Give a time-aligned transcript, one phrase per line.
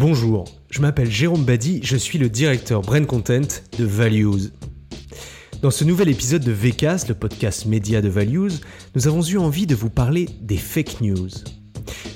[0.00, 4.48] Bonjour, je m'appelle Jérôme Badi, je suis le directeur Brand Content de Values.
[5.60, 8.62] Dans ce nouvel épisode de VCAS, le podcast média de Values,
[8.94, 11.28] nous avons eu envie de vous parler des fake news.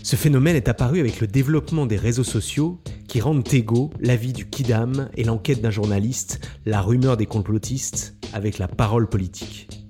[0.02, 4.48] Ce phénomène est apparu avec le développement des réseaux sociaux qui rendent égaux l'avis du
[4.48, 9.83] kidam et l'enquête d'un journaliste, la rumeur des complotistes avec la parole politique.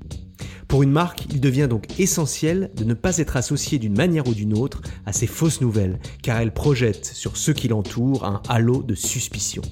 [0.75, 4.35] Pour une marque, il devient donc essentiel de ne pas être associé d'une manière ou
[4.35, 8.83] d'une autre à ces fausses nouvelles, car elles projettent sur ceux qui l'entourent un halo
[8.83, 9.63] de suspicion.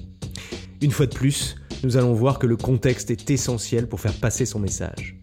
[0.81, 4.45] Une fois de plus, nous allons voir que le contexte est essentiel pour faire passer
[4.45, 5.21] son message.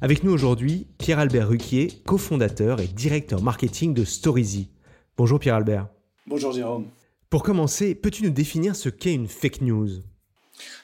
[0.00, 4.70] Avec nous aujourd'hui, Pierre-Albert Ruquier, cofondateur et directeur marketing de Storyzy.
[5.18, 5.88] Bonjour Pierre-Albert.
[6.26, 6.86] Bonjour Jérôme.
[7.28, 9.90] Pour commencer, peux-tu nous définir ce qu'est une fake news?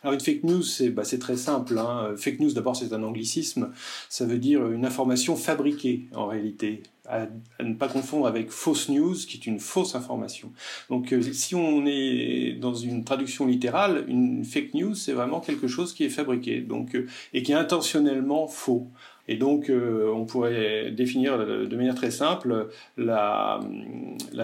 [0.02, 1.78] Alors une fake news, c'est bah, très simple.
[1.78, 2.14] Hein.
[2.16, 3.70] Fake news, d'abord, c'est un anglicisme.
[4.08, 6.82] Ça veut dire une information fabriquée, en réalité.
[7.08, 7.26] À,
[7.60, 10.52] ne pas confondre avec fausse news, qui est une fausse information.
[10.88, 15.66] Donc euh, si on est dans une traduction littérale, une fake news, c'est vraiment quelque
[15.66, 18.86] chose qui est fabriqué donc, euh, et qui est intentionnellement faux.
[19.26, 23.60] Et donc, euh, on pourrait définir de manière très simple la,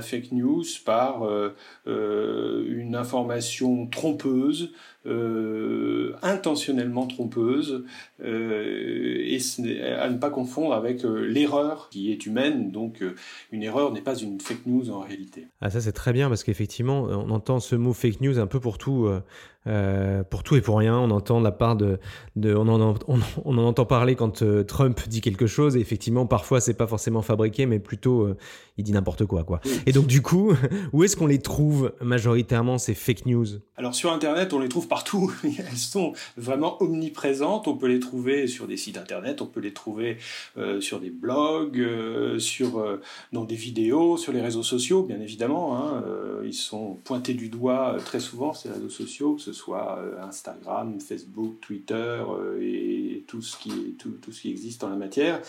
[0.00, 1.28] fake news par
[1.86, 4.72] une information trompeuse,
[6.22, 7.84] intentionnellement trompeuse,
[8.22, 9.38] et
[9.98, 12.70] à ne pas confondre avec l'erreur qui est humaine.
[12.70, 13.02] Donc,
[13.52, 15.46] une erreur n'est pas une fake news en réalité.
[15.60, 18.60] Ah, ça, c'est très bien parce qu'effectivement, on entend ce mot fake news un peu
[18.60, 19.08] pour tout
[19.68, 21.98] euh, pour tout et pour rien, on entend la part de,
[22.36, 25.76] de on, en, on, en, entend parler quand euh, Trump dit quelque chose.
[25.76, 28.36] Et effectivement, parfois c'est pas forcément fabriqué, mais plutôt euh,
[28.78, 29.60] il dit n'importe quoi, quoi.
[29.84, 30.54] Et donc du coup,
[30.92, 33.46] où est-ce qu'on les trouve majoritairement ces fake news?
[33.76, 35.32] Alors sur Internet, on les trouve partout.
[35.44, 37.68] Elles sont vraiment omniprésentes.
[37.68, 40.18] On peut les trouver sur des sites Internet, on peut les trouver
[40.80, 41.80] sur des blogs,
[42.38, 42.98] sur
[43.32, 45.76] dans des vidéos, sur les réseaux sociaux, bien évidemment.
[45.76, 46.02] Hein.
[46.44, 51.00] ils sont pointés du doigt très souvent ces réseaux sociaux, que ce soit euh, Instagram,
[51.00, 55.40] Facebook, Twitter euh, et tout ce qui, tout, tout, ce qui existe en la matière.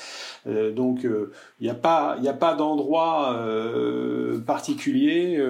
[0.45, 3.43] Euh, donc il n'y a pas, pas d'endroit
[4.45, 5.43] particulier.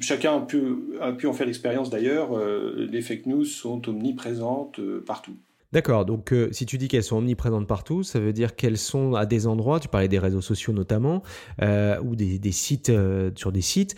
[0.00, 0.60] chacun a pu,
[1.00, 2.30] a pu en faire l'expérience d'ailleurs.
[2.76, 5.36] les fake news sont omniprésentes partout.
[5.70, 9.26] D'accord, donc si tu dis qu'elles sont omniprésentes partout, ça veut dire qu'elles sont à
[9.26, 11.22] des endroits, tu parlais des réseaux sociaux notamment,
[11.60, 12.92] ou des, des sites,
[13.36, 13.94] sur des sites,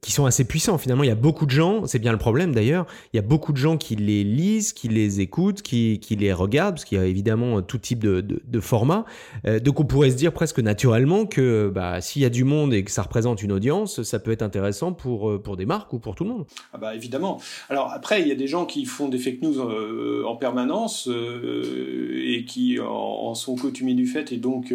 [0.00, 1.02] qui sont assez puissants finalement.
[1.02, 3.52] Il y a beaucoup de gens, c'est bien le problème d'ailleurs, il y a beaucoup
[3.52, 7.00] de gens qui les lisent, qui les écoutent, qui, qui les regardent, parce qu'il y
[7.00, 9.04] a évidemment tout type de, de, format.
[9.46, 12.72] Euh, donc on pourrait se dire presque naturellement que bah, s'il y a du monde
[12.74, 15.92] et que ça représente une audience, ça peut être intéressant pour, euh, pour des marques
[15.92, 16.46] ou pour tout le monde.
[16.72, 17.40] Ah bah évidemment.
[17.68, 21.08] Alors après, il y a des gens qui font des fake news euh, en permanence
[21.08, 24.74] euh, et qui en, en, sont coutumiers du fait et donc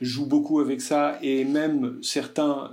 [0.00, 2.70] jouent beaucoup avec ça et même certains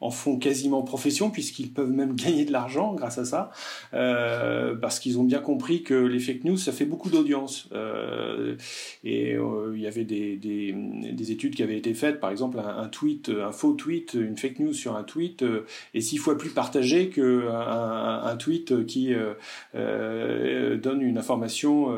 [0.00, 3.50] en font quasiment profession puisqu'ils peuvent même gagner de l'argent grâce à ça
[3.94, 7.68] euh, parce qu'ils ont bien compris que les fake news ça fait beaucoup d'audience.
[7.72, 8.56] Euh,
[9.04, 10.74] et euh, il y avait des, des,
[11.12, 14.60] des, études qui avaient été faites par exemple un, tweet un faux tweet une fake
[14.60, 15.44] news sur un tweet
[15.94, 19.14] est six fois plus partagé que un, un, tweet qui
[19.74, 21.88] donne une information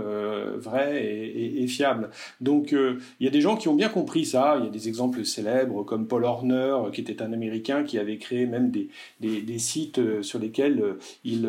[0.56, 2.10] vraie et, fiable.
[2.40, 4.56] Donc il y a des gens qui ont bien compris ça.
[4.58, 8.18] Il y a des exemples célèbres comme Paul Horner qui était un américain qui avait
[8.18, 11.46] créé même des, sites euh, sur lesquels euh, il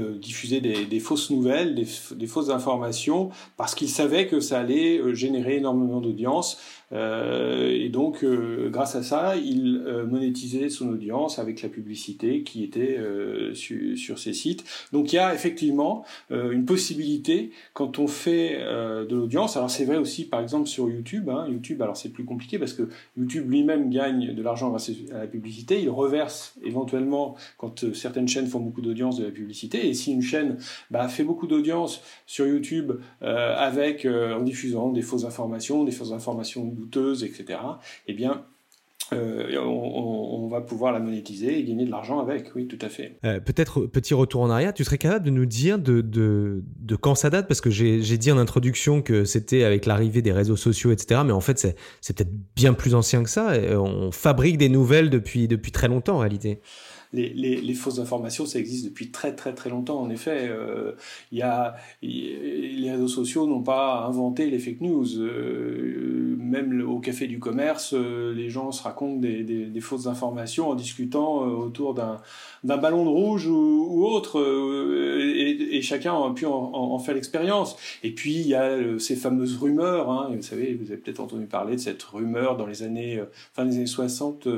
[0.00, 4.60] euh, diffusait des, des, fausses nouvelles, des, des fausses informations, parce qu'il savait que ça
[4.60, 6.58] allait générer énormément d'audience.
[6.92, 12.42] Euh, et donc, euh, grâce à ça, il euh, monétisait son audience avec la publicité
[12.42, 12.98] qui était
[13.54, 14.64] su, sur ces sites.
[14.92, 19.56] Donc, il y a effectivement une possibilité quand on fait de l'audience.
[19.56, 21.28] Alors, c'est vrai aussi, par exemple, sur YouTube.
[21.28, 25.18] Hein, YouTube, alors c'est plus compliqué parce que YouTube lui-même gagne de l'argent grâce à
[25.18, 25.80] la publicité.
[25.80, 29.88] Il reverse éventuellement quand certaines chaînes font beaucoup d'audience de la publicité.
[29.88, 30.58] Et si une chaîne
[30.90, 36.64] bah, fait beaucoup d'audience sur YouTube avec en diffusant des fausses informations, des fausses informations
[36.80, 37.58] douteuse, etc.,
[38.06, 38.44] eh bien,
[39.12, 43.18] euh, on, va pouvoir la monétiser et gagner de l'argent avec, oui, tout à fait.
[43.24, 46.96] Euh, peut-être petit retour en arrière, tu serais capable de nous dire de, de, de
[46.96, 47.46] quand ça date?
[47.46, 51.22] Parce que j'ai dit en introduction que c'était avec l'arrivée des réseaux sociaux, etc.
[51.24, 51.58] Mais en fait,
[52.00, 53.52] c'est peut-être bien plus ancien que ça.
[53.72, 56.60] On fabrique des nouvelles depuis, depuis très longtemps en réalité.
[57.12, 60.00] Les, fausses informations, ça existe depuis très très très longtemps.
[60.00, 60.92] En effet, euh,
[61.32, 65.18] y a, les réseaux sociaux n'ont pas inventé les fake news.
[65.18, 70.68] Euh, même au café du commerce, euh, les gens se racontent des, des, fausses informations
[70.68, 72.20] en discutant autour d'un
[72.64, 77.76] ballon de rouge ou, autre, et, chacun a pu en, faire l'expérience.
[78.02, 80.10] Et puis il y a ces fameuses rumeurs.
[80.10, 83.22] Hein, vous savez, vous avez peut-être entendu parler de cette rumeur dans les années
[83.54, 84.48] fin des années 60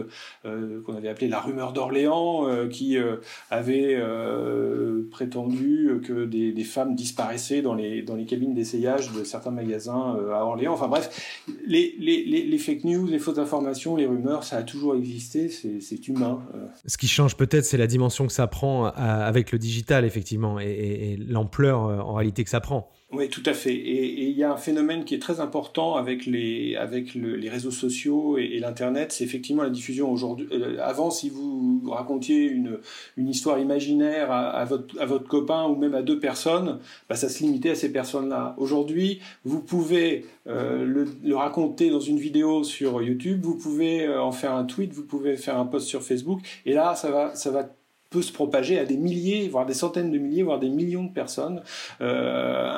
[0.43, 3.16] qu'on avait appelée la rumeur d'Orléans euh, qui euh,
[3.50, 9.50] avait euh, prétendu que des, femmes disparaissaient dans les, dans les cabines d'essayage de certains
[9.50, 10.74] magasins à Orléans.
[10.74, 16.08] Enfin bref, les, fake news, les fausses informations, les rumeurs, ça a toujours existé, c'est
[16.08, 16.40] humain.
[16.86, 21.16] Ce qui change peut-être, c'est la dimension que ça prend avec le digital, effectivement, et
[21.18, 22.88] l'ampleur en réalité que ça prend.
[23.14, 23.75] Oui, tout à fait.
[23.75, 27.70] Et, il y a un phénomène qui est très important avec les, avec les réseaux
[27.70, 30.49] sociaux et, l'Internet, c'est effectivement la diffusion aujourd'hui.
[30.50, 32.79] Euh, avant, si vous racontiez une,
[33.19, 36.79] une histoire imaginaire à, votre, à votre copain ou même à deux personnes,
[37.11, 38.55] bah, ça se limitait à ces personnes-là.
[38.56, 44.23] Aujourd'hui, vous pouvez euh, le, le, raconter dans une vidéo sur YouTube, vous pouvez euh,
[44.23, 47.35] en faire un tweet, vous pouvez faire un post sur Facebook, et là, ça va,
[47.35, 47.69] ça va
[48.12, 51.12] peut se propager à des milliers, voire des centaines de milliers, voire des millions de
[51.12, 51.62] personnes
[52.00, 52.69] euh,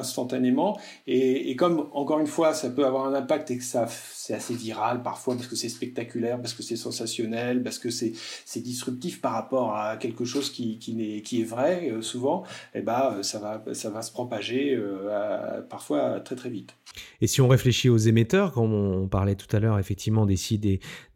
[0.00, 0.78] instantanément.
[1.06, 4.54] Et, comme, encore une fois, ça peut avoir un impact et que ça c'est assez
[4.54, 8.14] viral parfois parce que c'est spectaculaire, parce que c'est sensationnel, parce que c'est
[8.62, 12.44] disruptif par rapport à quelque chose qui, qui, est, qui est vrai euh, souvent,
[12.74, 16.74] eh ben, ça, va, ça va se propager euh, parfois très très vite.
[17.20, 20.60] Et si on réfléchit aux émetteurs, comme on parlait tout à l'heure effectivement des sites,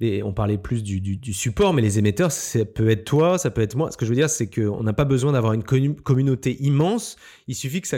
[0.01, 3.51] des, on parlait plus du, du, support, mais les émetteurs, ça peut être toi, ça
[3.51, 3.91] peut être moi.
[3.91, 7.17] Ce que je veux dire, c'est qu'on n'a pas besoin d'avoir une communauté immense,
[7.47, 7.88] il suffit que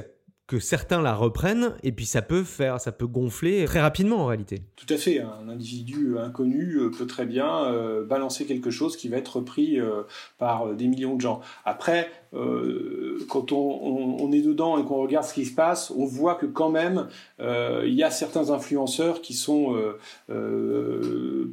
[0.51, 4.27] que certains la reprennent et puis ça peut faire, ça peut gonfler très rapidement en
[4.27, 4.65] réalité.
[4.75, 9.09] Tout à fait, un individu inconnu euh, peut très bien euh, balancer quelque chose qui
[9.09, 10.03] va être repris euh,
[10.39, 11.41] par des millions de gens.
[11.65, 16.47] Après, quand on, est dedans et qu'on regarde ce qui se passe, on voit que
[16.47, 17.09] quand même
[17.41, 19.77] il y a certains influenceurs qui sont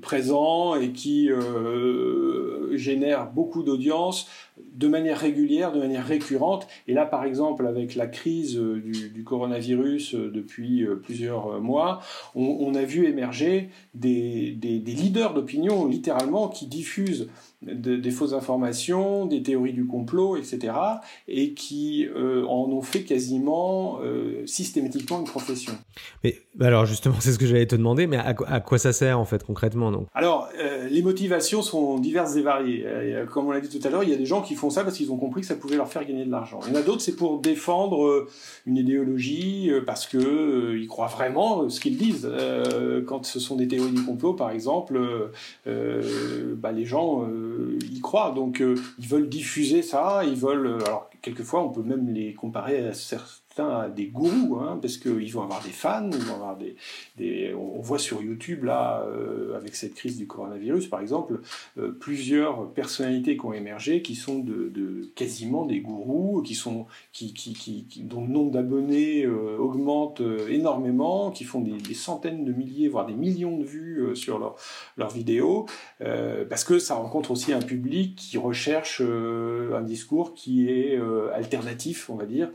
[0.01, 1.29] présents et qui
[2.73, 4.27] génèrent beaucoup d'audience
[4.75, 6.67] de manière régulière, de manière récurrente.
[6.87, 12.01] Et là, par exemple, avec la crise euh, du, coronavirus euh, depuis euh, plusieurs mois,
[12.35, 17.29] on, a vu émerger des leaders d'opinion, littéralement, qui diffusent
[17.61, 20.66] des fausses informations, des théories du complot, etc.,
[21.27, 25.73] et qui euh, en ont fait quasiment euh, systématiquement une profession.
[26.23, 29.19] Mais bah alors justement, c'est ce que j'allais te demander, mais à, quoi ça sert
[29.19, 30.07] en fait concrètement donc?
[30.13, 32.85] Alors, euh, les motivations sont diverses et variées.
[33.31, 34.83] comme on l'a dit tout à l'heure, il y a des gens qui font ça
[34.83, 36.59] parce qu'ils ont compris que ça pouvait leur faire gagner de l'argent.
[36.67, 38.27] Il y en a d'autres, c'est pour défendre
[38.65, 42.29] une idéologie parce que ils croient vraiment ce qu'ils disent.
[43.05, 44.99] quand ce sont des théories du complot, par exemple,
[45.65, 47.27] bah, les gens
[48.33, 50.23] Donc, euh, ils veulent diffuser ça.
[50.25, 50.67] Ils veulent.
[50.67, 53.46] Euh, alors, quelquefois, on peut même les comparer à certains
[53.95, 56.09] des gourous, hein, parce qu'ils vont avoir des fans,
[57.19, 61.41] on voit sur YouTube là, euh, avec cette crise du coronavirus par exemple,
[61.77, 66.85] euh, plusieurs personnalités qui ont émergé, qui sont de, quasiment des gourous, qui sont,
[68.03, 73.13] dont le nombre d'abonnés euh, augmente énormément, qui font des, centaines de milliers, voire des
[73.13, 74.55] millions de vues sur leurs
[74.97, 75.65] leur vidéos,
[75.99, 80.99] parce que ça rencontre aussi un public qui recherche un discours qui est
[81.33, 82.51] alternatif, on va dire.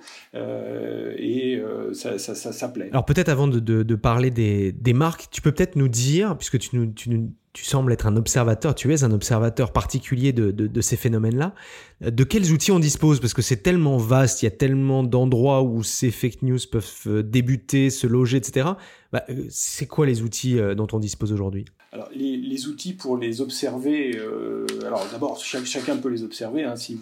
[1.16, 2.88] Et euh, ça, plaît.
[2.90, 6.86] Alors peut-être avant de, parler des, marques, tu peux peut-être nous dire, puisque tu, nous,
[6.86, 7.10] tu,
[7.52, 11.54] tu, sembles être un observateur, tu es un observateur particulier de, de, ces phénomènes-là,
[12.00, 13.20] de quels outils on dispose?
[13.20, 16.92] Parce que c'est tellement vaste, il y a tellement d'endroits où ces fake news peuvent
[17.06, 18.70] euh, débuter, se loger, etc.
[19.12, 21.64] Bah, c'est quoi les outils dont on dispose aujourd'hui?
[21.94, 26.64] Alors, les, outils pour les observer, euh, alors d'abord, chacun peut les observer.
[26.64, 26.96] Hein, si,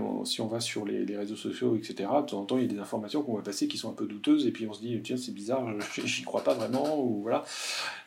[0.00, 2.80] on, va sur les, réseaux sociaux, etc., de temps en temps, il y a des
[2.80, 5.16] informations qu'on va passer qui sont un peu douteuses, et puis on se dit, tiens,
[5.16, 5.64] c'est bizarre,
[6.04, 7.44] j'y crois pas vraiment, ou voilà.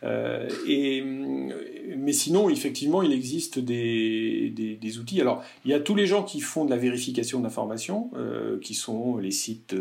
[0.04, 5.22] Euh, et, mais sinon, effectivement, il existe des, outils.
[5.22, 8.74] Alors, il y a tous les gens qui font de la vérification d'informations, euh, qui
[8.74, 9.74] sont les sites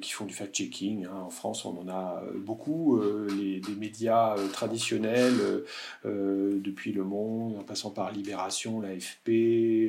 [0.00, 1.04] qui font du fact-checking.
[1.04, 1.24] Hein.
[1.26, 2.98] En France, on en a beaucoup.
[3.36, 5.64] Les, des médias traditionnels euh,
[6.06, 9.28] euh, depuis Le Monde, en passant par Libération, l'AFP,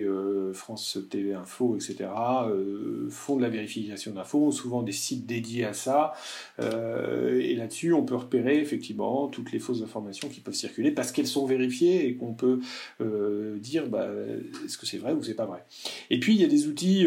[0.04, 2.10] euh, France TV Info, etc.,
[3.10, 6.14] font de la vérification d'infos, ont souvent des sites dédiés à ça.
[6.60, 11.28] et là-dessus, on peut repérer effectivement toutes les fausses informations qui peuvent circuler parce qu'elles
[11.28, 12.60] sont vérifiées et qu'on peut
[13.60, 14.08] dire bah,
[14.66, 15.64] est-ce que c'est vrai ou c'est pas vrai.
[16.10, 17.06] Et puis, il y a des outils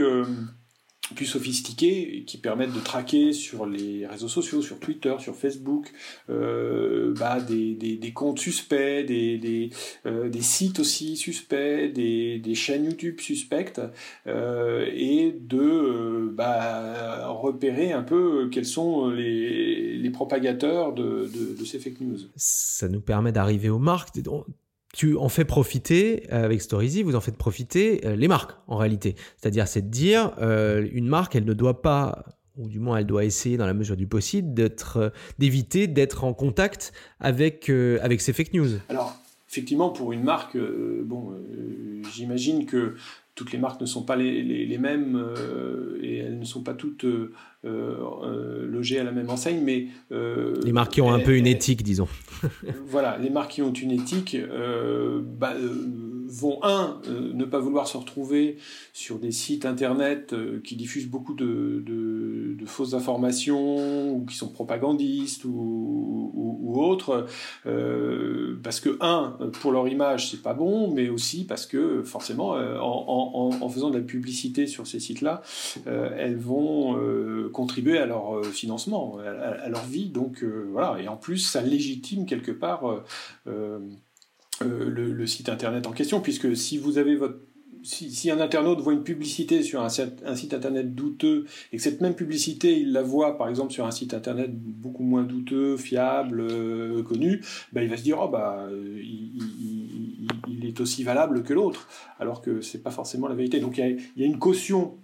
[1.15, 5.93] plus sophistiqués qui permettent de traquer sur les réseaux sociaux, sur Twitter, sur Facebook,
[6.31, 9.71] euh, bah, des, des, comptes suspects, des, des,
[10.07, 13.81] euh, sites aussi suspects, des, chaînes YouTube suspectes,
[14.27, 21.79] euh, et de bah, repérer un peu quels sont les, les propagateurs de, de, ces
[21.79, 22.19] fake news.
[22.37, 24.15] Ça nous permet d'arriver aux marques
[24.95, 28.77] tu en fais profiter, euh, avec Storyzy, vous en faites profiter euh, les marques en
[28.77, 29.17] réalité.
[29.37, 32.25] C'est-à-dire, c'est de dire, euh, une marque, elle ne doit pas,
[32.57, 36.33] ou du moins elle doit essayer dans la mesure du possible, d'être, d'éviter d'être en
[36.33, 38.69] contact avec, avec ces fake news.
[38.89, 39.15] Alors,
[39.49, 41.35] effectivement, pour une marque, bon,
[42.13, 42.97] j'imagine que
[43.39, 45.25] toutes les marques ne sont pas les, les, mêmes
[46.03, 47.07] et elles ne sont pas toutes
[47.63, 49.87] logées à la même enseigne, mais...
[50.11, 52.09] les marques qui ont un peu une éthique, disons.
[52.87, 57.59] voilà, les marques qui ont une éthique euh, bah, euh, vont, un, euh, ne pas
[57.59, 58.59] vouloir se retrouver
[58.93, 61.85] sur des sites internet qui diffusent beaucoup de,
[62.67, 67.27] fausses informations ou qui sont propagandistes ou, ou, autres,
[68.63, 73.69] parce que, un, pour leur image, c'est pas bon, mais aussi parce que, forcément, en,
[73.71, 75.41] faisant de la publicité sur ces sites-là,
[75.87, 76.99] elles vont
[77.53, 80.11] contribuer à leur financement, à, à leur vie.
[80.11, 83.03] Donc, voilà, et en plus, ça légitime quelque part
[84.63, 87.39] euh, euh, euh, le, site internet en question, puisque si vous avez votre
[87.85, 92.15] si, un internaute voit une publicité sur un, site internet douteux et que cette même
[92.15, 96.45] publicité, il la voit par exemple sur un site internet beaucoup moins douteux, fiable,
[97.05, 97.41] connu,
[97.73, 98.69] ben, il va se dire oh bah
[99.01, 101.89] il, est aussi valable que l'autre,
[102.19, 103.61] alors que c'est pas forcément la vérité.
[103.61, 104.97] Donc il y a, une caution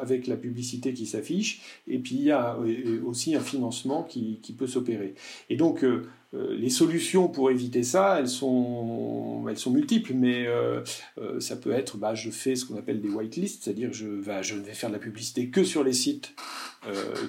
[0.00, 2.56] avec la publicité qui s'affiche, et puis il y a
[3.04, 5.14] aussi un financement qui, qui peut s'opérer.
[5.50, 10.82] Et donc euh, les solutions pour éviter ça, elles sont, multiples, mais euh,
[11.18, 14.54] euh, ça peut être, bah, je fais ce qu'on appelle des whitelists, c'est-à-dire je, je
[14.54, 16.34] ne vais faire de la publicité que sur les sites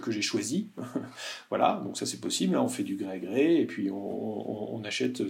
[0.01, 0.65] que j'ai choisis.
[1.49, 2.61] voilà, donc ça c'est possible, hein.
[2.61, 5.21] on fait du gré à gré, et puis on, achète,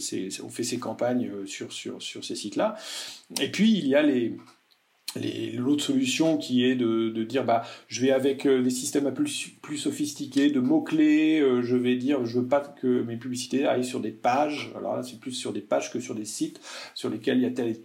[0.43, 2.75] on fait ses campagnes sur, sur, sur ces sites-là.
[3.39, 4.35] Et puis il y a les
[5.57, 9.51] l'autre solution qui est de, de, dire bah je vais avec euh, des systèmes plus,
[9.61, 13.65] plus sophistiqués de mots clés euh, je vais dire je veux pas que mes publicités
[13.65, 14.71] aillent sur des pages.
[14.75, 16.59] Alors là c'est plus sur des pages que sur des sites
[16.93, 17.75] sur lesquels il y a tel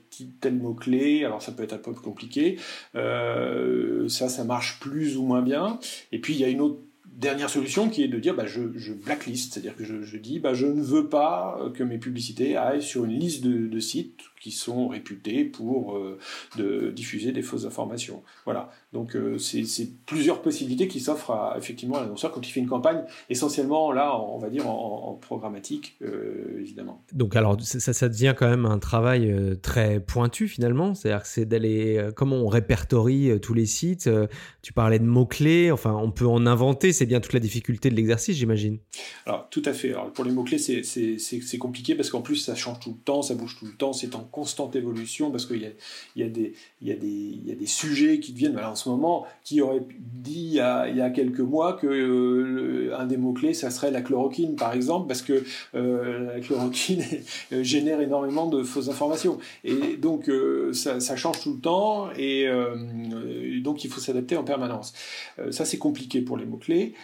[0.41, 2.59] tel mot clé alors ça peut être un peu compliqué.
[2.95, 5.79] Euh, ça ça marche plus ou moins bien.
[6.13, 8.93] Et puis il y a une autre dernière solution qui est de dire bah, je,
[8.93, 13.05] blacklist, c'est-à-dire que je, dis bah, je ne veux pas que mes publicités aillent sur
[13.05, 16.19] une liste de, sites qui sont réputés pour euh,
[16.57, 18.23] de diffuser des fausses informations.
[18.45, 18.71] Voilà.
[18.93, 19.65] Donc euh, c'est
[20.07, 24.39] plusieurs possibilités qui s'offrent effectivement à l'annonceur quand il fait une campagne, essentiellement là, on
[24.39, 27.03] va dire en, programmatique, euh, évidemment.
[27.13, 31.47] Donc alors ça, ça devient quand même un travail très pointu finalement, c'est-à-dire que c'est
[31.47, 34.11] d'aller, comment on répertorie tous les sites,
[34.63, 37.95] tu parlais de mots-clés, enfin on peut en inventer, c'est bien toute la difficulté de
[37.95, 38.79] l'exercice j'imagine.
[39.27, 42.81] Alors tout à fait, alors, pour les mots-clés c'est compliqué parce qu'en plus ça change
[42.81, 45.73] tout le temps, ça bouge tout le temps, c'est en constante évolution parce qu'il
[46.17, 51.11] y a, des, sujets qui deviennent, en ce moment, qui aurait dit il y a,
[51.11, 55.45] quelques mois que euh, un des mots-clés, ça serait la chloroquine, par exemple, parce que
[55.75, 57.03] euh, la chloroquine
[57.53, 59.39] euh, génère énormément de fausses informations.
[59.65, 60.31] Et donc,
[60.73, 62.11] ça, change tout le temps
[63.65, 64.93] donc il faut s'adapter en permanence.
[65.51, 66.95] ça, c'est compliqué pour les mots-clés.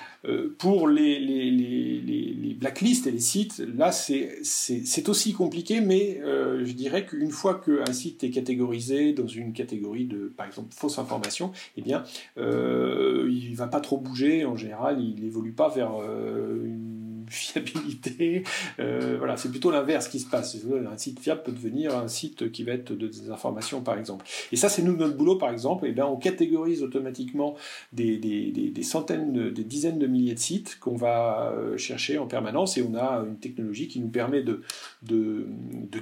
[0.59, 7.31] pour les, blacklists et les sites, là, c'est aussi compliqué, mais je dirais que une
[7.31, 12.05] fois qu'un site est catégorisé dans une catégorie de, par exemple, fausse information, eh bien,
[12.39, 14.45] euh, il va pas trop bouger.
[14.45, 16.90] En général, il n'évolue pas vers euh, une
[17.31, 18.45] fiabilité.
[18.79, 20.57] Euh, voilà, c'est plutôt l'inverse qui se passe.
[20.91, 24.27] Un site fiable peut devenir un site qui va être de désinformation, par exemple.
[24.53, 25.87] Et ça, c'est nous notre boulot, par exemple.
[25.87, 27.57] Et eh bien, on catégorise automatiquement
[27.93, 32.77] des, des, centaines, des dizaines de milliers de sites qu'on va euh, chercher en permanence.
[32.79, 34.63] Et on a une technologie qui nous permet de,
[35.03, 35.47] de,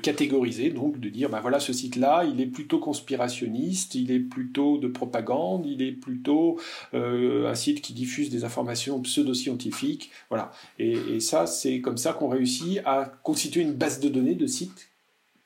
[0.02, 4.78] catégoriser, donc de dire, ben voilà, ce site-là, il est plutôt conspirationniste, il est plutôt
[4.78, 6.58] de propagande, il est plutôt
[6.94, 10.10] euh, un site qui diffuse des informations pseudo-scientifiques.
[10.30, 10.52] Voilà.
[11.20, 14.88] Ça, c'est comme ça qu'on réussit à constituer une base de données de sites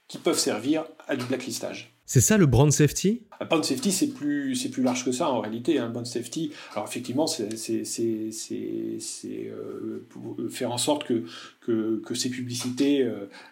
[0.08, 1.94] qui peuvent servir à du blacklistage.
[2.04, 3.22] C'est ça le brand safety?
[3.42, 5.78] Le brand safety, c'est plus, plus large que ça en réalité.
[5.78, 6.04] Un hein.
[6.04, 7.82] safety, alors effectivement, c'est, c'est,
[9.50, 11.24] euh, faire en sorte que
[11.64, 13.08] que, ces publicités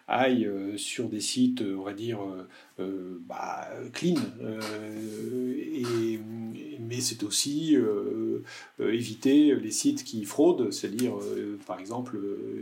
[0.09, 2.19] aillent sur des sites, on va dire,
[2.79, 4.17] bah, clean.
[6.81, 7.77] mais c'est aussi
[8.81, 11.15] éviter les sites qui fraudent, c'est-à-dire,
[11.67, 12.19] par exemple,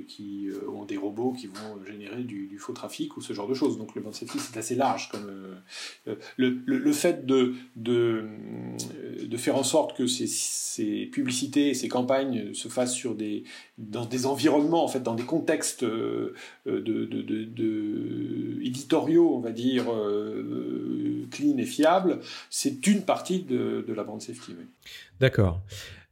[0.07, 3.79] qui ont des robots qui vont générer du, faux trafic ou ce genre de choses.
[3.79, 5.11] Donc le band safety, c'est assez large.
[5.11, 5.31] Comme,
[6.37, 8.25] le, le, fait de, de,
[9.27, 13.45] de, faire en sorte que ces, ces publicités, ces campagnes se fassent sur des,
[13.79, 16.35] dans des environnements, en fait, dans des contextes euh,
[16.67, 22.21] de, de, de, éditoriaux, on va dire, euh, clean et fiables,
[22.51, 24.53] c'est une partie de, la bande safety.
[25.21, 25.61] D'accord.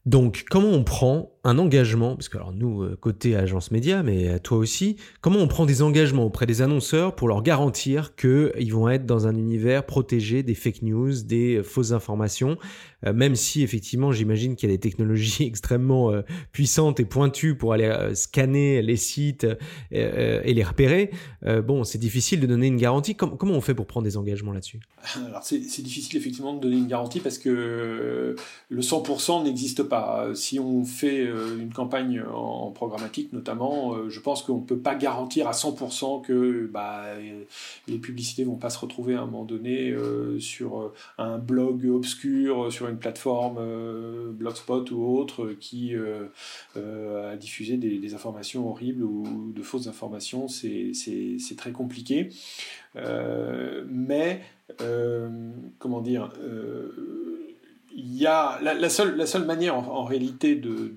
[0.04, 4.38] Donc, comment on prend un engagement, parce que alors nous, euh, côté agence média, mais
[4.40, 8.88] toi aussi, comment on prend des engagements auprès des annonceurs pour leur garantir qu'ils vont
[8.88, 12.58] être dans un univers protégé des fake news, des fausses informations,
[13.06, 17.56] euh, même si effectivement j'imagine qu'il y a des technologies extrêmement euh, puissantes et pointues
[17.56, 19.46] pour aller scanner les sites
[19.92, 21.10] et les repérer,
[21.64, 23.14] bon, c'est difficile de donner une garantie.
[23.14, 24.80] comment on fait pour prendre des engagements là-dessus?
[25.28, 28.34] Alors c'est difficile effectivement de donner une garantie parce que
[28.68, 30.24] le 100% n'existe pas.
[30.24, 34.64] Euh, si on fait euh, une campagne en programmatique notamment, euh, je pense qu'on ne
[34.64, 37.04] peut pas garantir à 100% que bah,
[37.88, 39.94] les publicités vont pas se retrouver à un moment donné
[40.38, 43.58] sur un blog obscur, sur une plateforme
[44.32, 45.94] Blogspot ou autre qui
[46.74, 50.48] a diffusé des, informations horribles ou de fausses informations.
[50.48, 52.30] C'est très compliqué.
[52.94, 54.42] mais,
[55.78, 56.30] comment dire
[57.96, 60.92] il y a la, seule, la seule manière en, réalité de,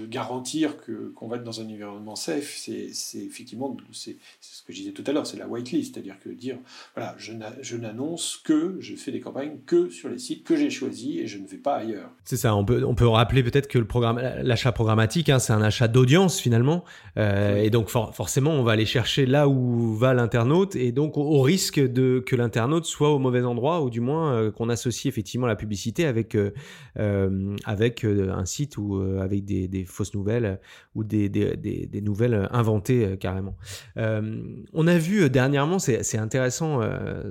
[0.00, 4.72] garantir que, qu'on va être dans un environnement safe, c'est, c'est effectivement c'est, ce que
[4.72, 6.58] je disais tout à l'heure, c'est la whitelist, c'est-à-dire que dire
[6.94, 10.70] voilà, je, je n'annonce que je fais des campagnes que sur les sites que j'ai
[10.70, 12.10] choisis et je ne vais pas ailleurs.
[12.24, 15.52] C'est ça, on peut, on peut rappeler peut-être que le programme, l'achat programmatique, hein, c'est
[15.52, 16.84] un achat d'audience finalement,
[17.18, 21.42] euh, et donc forcément on va aller chercher là où va l'internaute, et donc au,
[21.42, 25.46] risque de que l'internaute soit au mauvais endroit, ou du moins euh, qu'on associe effectivement
[25.46, 30.60] la publicité avec, euh, avec un site ou avec des, fausses nouvelles
[30.94, 33.56] ou des, des, nouvelles inventées carrément.
[33.96, 36.80] on a vu dernièrement, c'est intéressant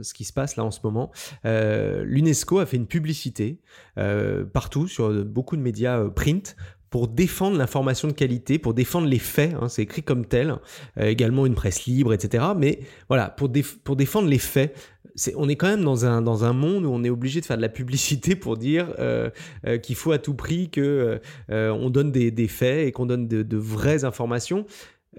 [0.01, 1.12] ce qui se passe là en ce moment,
[1.43, 3.60] l'UNESCO a fait une publicité
[4.53, 6.55] partout sur beaucoup de médias print
[6.89, 10.58] pour défendre l'information de qualité, pour défendre les faits, hein, c'est écrit comme tel,
[10.98, 12.43] également une presse libre, etc.
[12.58, 13.50] Mais voilà, pour,
[13.86, 14.75] pour défendre les faits,
[15.36, 17.70] on est quand même dans un, monde où on est obligé de faire de la
[17.70, 19.30] publicité pour dire euh,
[19.65, 23.06] euh, qu'il faut à tout prix que euh, on donne des, des, faits et qu'on
[23.06, 24.65] donne de, vraies informations.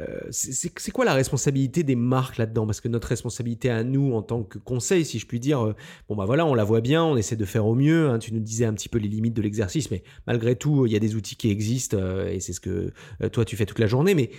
[0.00, 2.64] Euh, c'est quoi la responsabilité des marques là-dedans?
[2.64, 5.76] Parce que notre responsabilité à nous en tant que conseil, si je puis dire, euh,
[6.08, 8.08] bon bah voilà, on la voit bien, on essaie de faire au mieux.
[8.08, 10.92] Hein, tu nous disais un petit peu les limites de l'exercice, mais malgré tout, il
[10.92, 12.90] y a des outils qui existent euh, et c'est ce que
[13.32, 14.14] toi tu fais toute la journée.
[14.14, 14.30] Mais,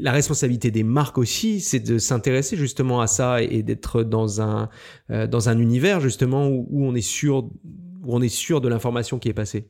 [0.00, 4.68] la responsabilité des marques aussi, c'est de s'intéresser justement à ça et, d'être dans un
[5.08, 7.48] dans un univers justement où on est sûr
[8.02, 9.68] où on est sûr de l'information qui est passée.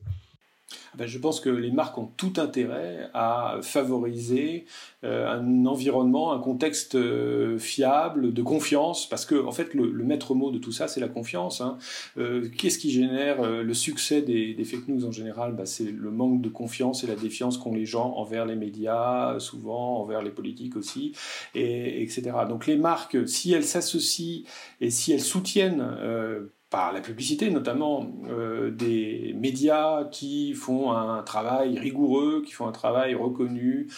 [0.97, 4.65] Ben, je pense que les marques ont tout intérêt à favoriser
[5.03, 10.35] euh, un environnement, un contexte euh, fiable, de confiance, parce que en fait le, maître
[10.35, 11.61] mot de tout ça, c'est la confiance.
[11.61, 11.77] Hein.
[12.17, 15.53] Euh, qu'est-ce qui génère le succès des, fake news en général?
[15.53, 19.39] Ben, C'est le manque de confiance et la défiance qu'ont les gens envers les médias,
[19.39, 21.13] souvent envers les politiques aussi,
[21.55, 22.31] et, etc.
[22.47, 24.43] Donc les marques, si elles s'associent
[24.81, 25.85] et si elles soutiennent
[26.71, 32.71] par la publicité, notamment euh, des médias qui font un travail rigoureux, qui font un
[32.71, 33.89] travail reconnu,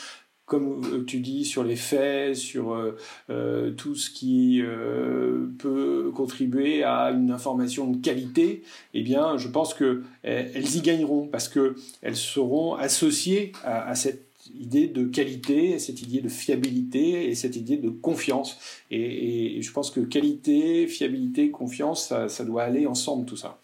[0.45, 2.73] comme euh, tu dis, sur les faits, sur
[3.29, 4.61] euh, tout ce qui
[5.59, 8.63] peut contribuer à une information de qualité,
[8.95, 15.05] eh bien, je pense qu'elles y gagneront parce qu'elles seront associées à cette idée de
[15.05, 18.57] qualité, cette idée de fiabilité et cette idée de confiance.
[18.91, 23.59] Et, je pense que qualité, fiabilité, confiance, ça, doit aller ensemble tout ça.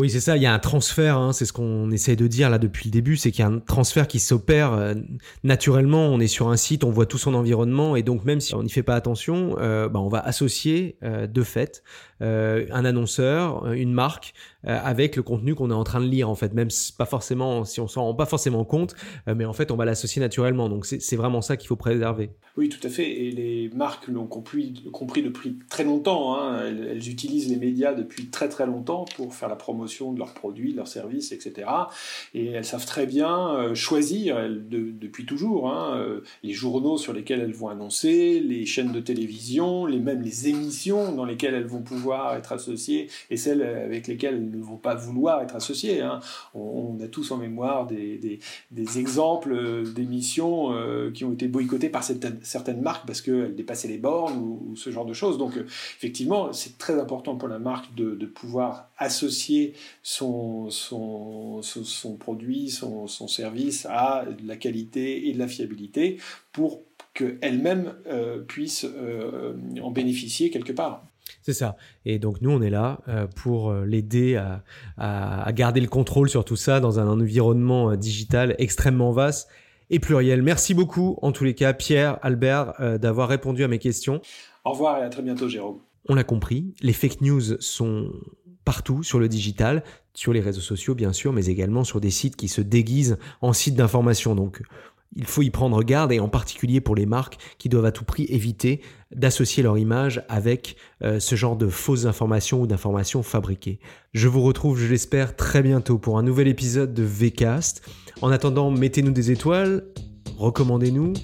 [0.00, 2.50] Oui, c'est ça, il y a un transfert, hein, c'est ce qu'on essaye de dire
[2.50, 4.94] là depuis le début, c'est qu'il y a un transfert qui s'opère euh,
[5.42, 8.54] naturellement, on est sur un site, on voit tout son environnement, et donc même si
[8.54, 11.82] on n'y fait pas attention, euh, bah, on va associer euh, de fait
[12.20, 14.34] un annonceur, une marque,
[14.64, 16.66] avec le contenu qu'on est en train de lire en fait, même
[16.98, 18.96] pas forcément, si on s'en rend pas forcément compte,
[19.32, 22.30] mais en fait on va l'associer naturellement, donc c'est vraiment ça qu'il faut préserver.
[22.56, 24.72] Oui, tout à fait, et les marques l'ont compris,
[25.22, 26.64] depuis très longtemps, hein.
[26.66, 30.72] elles utilisent les médias depuis très très longtemps pour faire la promotion de leurs produits,
[30.72, 31.68] de leurs services, etc.
[32.34, 37.68] Et elles savent très bien choisir, depuis toujours, hein, les journaux sur lesquels elles vont
[37.68, 42.52] annoncer, les chaînes de télévision, les, même les émissions dans lesquelles elles vont pouvoir être
[42.52, 46.00] associées et celles avec lesquelles elles ne vont pas vouloir être associées.
[46.00, 46.20] Hein.
[46.54, 50.74] On, a tous en mémoire des, des, exemples d'émissions
[51.14, 54.90] qui ont été boycottées par certaines, certaines marques parce qu'elles dépassaient les bornes ou, ce
[54.90, 55.38] genre de choses.
[55.38, 62.70] Donc effectivement, c'est très important pour la marque de pouvoir associer son, son, son, produit,
[62.70, 66.18] son, son, service à de la qualité et de la fiabilité
[66.52, 66.82] pour
[67.14, 71.04] qu'elle-même euh, puisse euh, en bénéficier quelque part.
[71.42, 71.76] C'est ça.
[72.04, 74.62] Et donc nous, on est là euh, pour l'aider à,
[74.96, 79.48] à, garder le contrôle sur tout ça dans un environnement digital extrêmement vaste
[79.90, 80.42] et pluriel.
[80.42, 84.20] Merci beaucoup, en tous les cas, Pierre, Albert, d'avoir répondu à mes questions.
[84.64, 85.80] Au revoir et à très bientôt, Jérôme.
[86.10, 88.10] On l'a compris, les fake news sont
[88.68, 92.36] partout sur le digital, sur les réseaux sociaux bien sûr, mais également sur des sites
[92.36, 94.34] qui se déguisent en sites d'information.
[94.34, 94.60] Donc
[95.16, 98.04] il faut y prendre garde et en particulier pour les marques qui doivent à tout
[98.04, 103.80] prix éviter d'associer leur image avec euh, ce genre de fausses informations ou d'informations fabriquées.
[104.12, 107.80] Je vous retrouve, je l'espère, très bientôt pour un nouvel épisode de VCast.
[108.20, 109.86] En attendant, mettez-nous des étoiles,
[110.36, 111.14] recommandez-nous,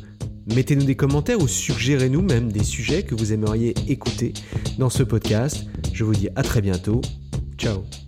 [0.55, 4.33] mettez-nous des commentaires ou suggérez-nous même des sujets que vous aimeriez écouter
[4.79, 5.67] dans ce podcast.
[5.93, 7.03] Je vous dis à très bientôt.
[7.65, 8.04] Joe.